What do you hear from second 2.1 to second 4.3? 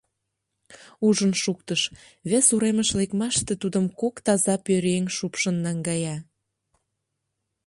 вес уремыш лекмаште тудым кок